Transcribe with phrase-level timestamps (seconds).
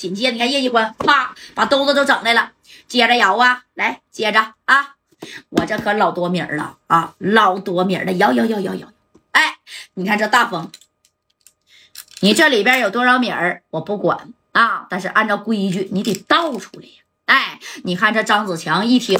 [0.00, 2.52] 紧接着你看叶继欢啪把兜子都整来了，
[2.88, 4.96] 接着摇啊，来接着啊，
[5.50, 8.88] 我这可老多米儿了啊，老多米儿了，摇摇摇摇摇，
[9.32, 9.58] 哎，
[9.92, 10.72] 你看这大风，
[12.20, 16.92] 你这里边有多少米儿我不管啊，但是按照规矩你得倒出来呀。
[17.26, 19.18] 哎，你看这张子强一听，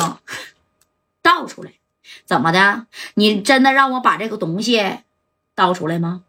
[1.21, 1.73] 倒出来，
[2.25, 2.87] 怎么的？
[3.17, 5.01] 你真的让我把这个东西
[5.55, 6.23] 倒出来吗？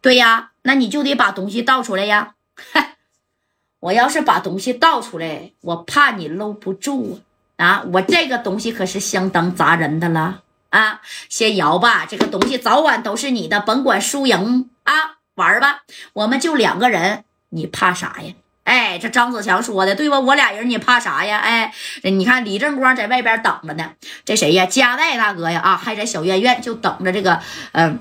[0.00, 2.34] 对呀，那你就得把东西倒出来呀。
[3.80, 7.20] 我要是把东西倒出来，我怕你搂不住
[7.56, 7.66] 啊！
[7.66, 11.00] 啊，我这个东西可是相当砸人的了啊！
[11.28, 14.92] 先摇吧，这个东西早晚都是你的，甭管输赢啊，
[15.34, 18.34] 玩吧，我们就两个人，你怕啥呀？
[18.64, 20.20] 哎，这张子强说的对吧？
[20.20, 21.38] 我俩人你怕啥呀？
[21.38, 23.90] 哎，你看李正光在外边等着呢。
[24.24, 24.66] 这谁呀？
[24.66, 25.60] 加代大哥呀？
[25.60, 27.40] 啊，还在小院院就等着这个，
[27.72, 27.98] 嗯，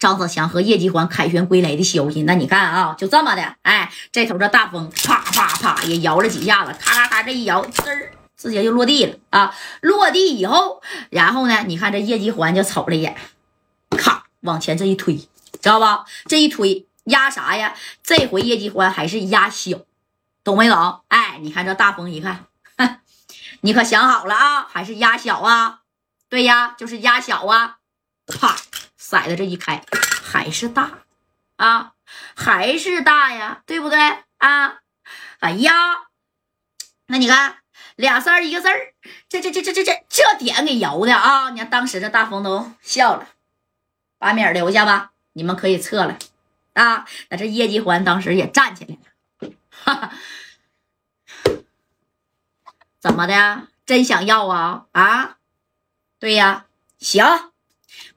[0.00, 2.24] 张子强和叶继欢凯旋归来的消息。
[2.24, 7.84] 那你看啊，就这么的，哎，这头这大风啪啪啪也摇了几下子，咔咔咔这一摇，滋
[8.36, 9.54] 直接就落地了啊！
[9.82, 13.16] 落地以后，然后呢，你看这叶继欢就瞅了一眼，
[13.90, 16.04] 咔往前这一推，知道吧？
[16.26, 16.86] 这一推。
[17.04, 17.74] 压啥呀？
[18.04, 19.78] 这回叶继欢还是压小，
[20.44, 21.00] 懂没懂？
[21.08, 22.44] 哎，你看这大风一看，
[23.62, 24.66] 你可想好了啊？
[24.70, 25.80] 还是压小啊？
[26.28, 27.78] 对呀，就是压小啊！
[28.26, 28.54] 啪，
[29.10, 29.84] 骰子这一开，
[30.22, 31.00] 还是大
[31.56, 31.94] 啊，
[32.36, 33.98] 还是大呀，对不对
[34.38, 34.78] 啊？
[35.40, 35.72] 哎呀，
[37.06, 37.56] 那你看
[37.96, 38.94] 俩三一个字儿，
[39.28, 41.50] 这这这这这这这点给摇的啊！
[41.50, 43.26] 你看当时这大风都笑了，
[44.18, 46.16] 把米儿留下吧，你们可以撤了。
[46.74, 47.04] 啊！
[47.30, 48.96] 那这叶继欢当时也站起来
[49.40, 50.12] 了，哈哈，
[53.00, 53.66] 怎么的？
[53.84, 54.86] 真想要啊？
[54.92, 55.38] 啊？
[56.20, 56.66] 对呀，
[57.00, 57.49] 行，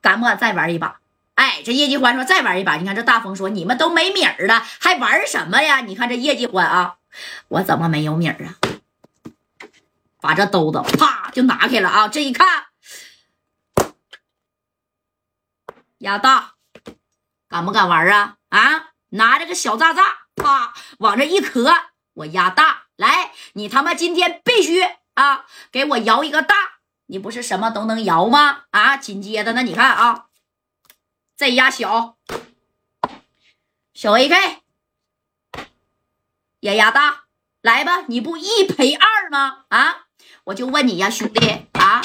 [0.01, 0.99] 敢不敢再玩一把？
[1.35, 2.75] 哎，这叶继欢说再玩一把。
[2.75, 5.81] 你看这大风说你们都没米儿了，还玩什么呀？
[5.81, 6.97] 你看这叶继欢啊，
[7.47, 8.55] 我怎么没有米儿啊？
[10.21, 12.07] 把这兜子啪就拿开了啊！
[12.07, 12.67] 这一看，
[15.97, 16.53] 压大，
[17.49, 18.37] 敢不敢玩啊？
[18.49, 18.93] 啊！
[19.09, 20.01] 拿着个小炸炸，
[20.35, 21.73] 啪往这一磕，
[22.13, 24.81] 我压大来，你他妈今天必须
[25.15, 26.55] 啊，给我摇一个大！
[27.07, 28.63] 你不是什么都能摇吗？
[28.71, 28.97] 啊！
[28.97, 30.27] 紧接着呢，你看啊，
[31.35, 32.17] 这压小，
[33.93, 34.59] 小 AK
[36.61, 37.25] 也压大，
[37.61, 39.65] 来吧，你不一赔二吗？
[39.69, 40.05] 啊！
[40.45, 42.01] 我就问你呀，兄弟啊，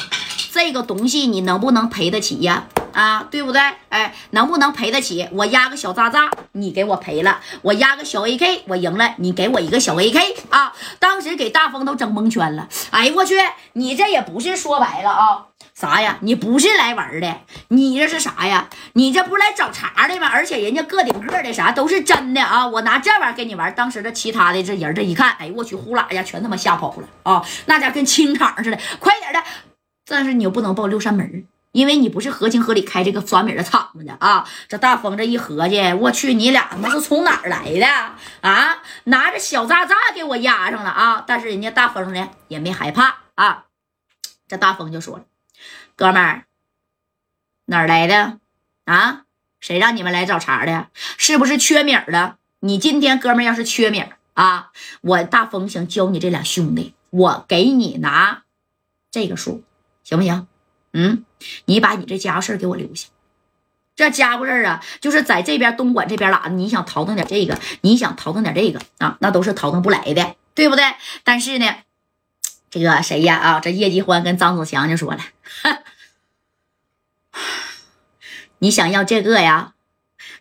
[0.52, 2.68] 这个东西你能不能赔得起呀？
[2.98, 3.62] 啊，对不对？
[3.90, 5.28] 哎，能不能赔得起？
[5.30, 10.72] 我压个小渣渣，你给我赔了；我压个小 AK，我赢了，你给我一个小 AK 啊！
[10.98, 12.68] 当时给大风都整蒙圈了。
[12.90, 13.36] 哎我去，
[13.74, 15.44] 你这也不是说白了啊？
[15.74, 16.18] 啥呀？
[16.22, 17.36] 你不是来玩的，
[17.68, 18.68] 你这是啥呀？
[18.94, 20.26] 你这不是来找茬的吗？
[20.26, 22.66] 而且人家个顶个的啥都是真的啊！
[22.66, 27.44] 我拿这玩意儿跟你玩，当时这其他的这人这一看，哎我去，呼啦一下全他妈吓跑了啊！
[27.66, 29.40] 那家跟清场似的，快点的！
[30.04, 31.44] 但是你又不能报六扇门。
[31.72, 34.48] 因为你不是合情合理开这个耍米的场子的啊！
[34.68, 37.86] 这大风这一合计，我去，你俩他妈是从哪儿来的
[38.40, 38.82] 啊？
[39.04, 41.24] 拿着小渣渣给我压上了啊！
[41.26, 43.66] 但是人家大风呢也没害怕啊！
[44.48, 45.24] 这大风就说了
[45.94, 46.46] ：“哥们儿，
[47.66, 48.38] 哪儿来的
[48.86, 49.24] 啊？
[49.60, 50.88] 谁让你们来找茬的？
[50.94, 52.38] 是不是缺米的？
[52.60, 58.44] 你今天哥们儿要是缺米啊，我大风想教你这俩兄弟，我给你拿
[59.10, 59.62] 这个数，
[60.02, 60.48] 行不行？”
[60.92, 61.24] 嗯，
[61.66, 63.08] 你把你这家伙事儿给我留下。
[63.96, 70.84] 这家伙事儿啊，就是在这边东莞这边拉，你想淘腾点这个，你想淘腾点这个啊，那都是淘腾不来的，对不对？
[71.24, 71.66] 但是呢，
[72.70, 73.36] 这个谁呀？
[73.36, 75.18] 啊，这叶继欢跟张子强就说了，
[78.60, 79.72] 你想要这个呀？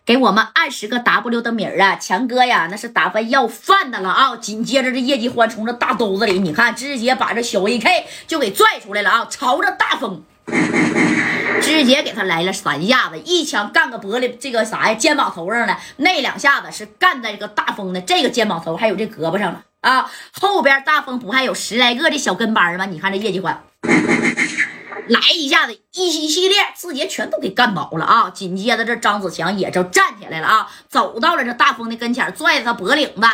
[0.04, 4.36] 给我们二十个 W 的米儿啊，强哥呀，那是打算要饭的了啊！
[4.36, 10.24] 紧接着这叶继欢从这大兜子里，你看，直接把这小 AK 就给拽出来了啊，朝着大风。
[11.60, 20.10] 直接给他来了三下子，一枪干个脖领这个啥呀，肩膀头上的那两下子是干在这个大风的这个肩膀头，还有这胳膊上了啊。
[20.32, 22.86] 后边大风不还有十来个的小跟班吗？
[22.86, 28.30] 你看这叶继欢来一下子，一一系列直接全都给干倒了啊。
[28.30, 33.26] 紧接着这张子强也就站起来了啊，走到了这大风的跟前，拽着他脖领子，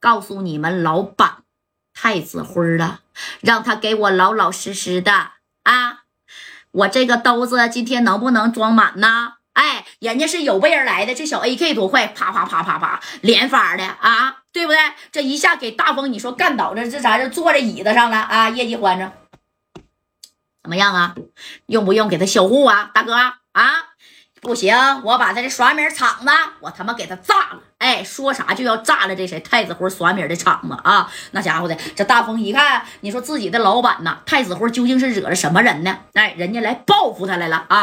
[0.00, 1.38] 告诉你们老板
[1.92, 3.00] 太子辉了，
[3.40, 5.12] 让他给我老老实实的
[5.64, 6.05] 啊。
[6.76, 9.34] 我这个兜子今天能不能装满呢？
[9.54, 14.78] 哎，人家是有备而来的，这小 AK 多快，啪啪啪啪啪连发的啊，对不对？
[15.10, 17.16] 这一下给大风，你说干倒这这啥？
[17.16, 18.50] 这坐在椅子上了啊？
[18.50, 19.10] 业绩欢着
[20.62, 21.14] 怎么样啊？
[21.64, 23.32] 用不用给他销户啊，大哥啊？
[24.46, 24.72] 不行，
[25.02, 26.26] 我把他这耍米厂子，
[26.60, 27.58] 我他妈给他炸了！
[27.78, 31.10] 哎，说啥就要炸了这谁太子辉耍米的厂子啊！
[31.32, 35.98] 那家伙的，这大风一看，你说自己的老板呐，太子辉究竟是惹了什么人呢？
[36.14, 37.82] 哎，人家来报复他来了啊！